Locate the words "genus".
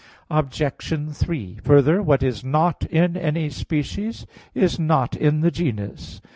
5.51-6.21